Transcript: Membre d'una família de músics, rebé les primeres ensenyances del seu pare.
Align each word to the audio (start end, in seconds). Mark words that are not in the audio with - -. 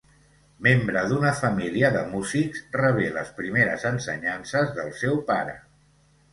Membre 0.67 1.03
d'una 1.11 1.33
família 1.41 1.91
de 1.97 2.01
músics, 2.15 2.65
rebé 2.79 3.11
les 3.19 3.31
primeres 3.43 3.87
ensenyances 3.93 4.77
del 4.81 4.93
seu 5.05 5.25
pare. 5.33 5.59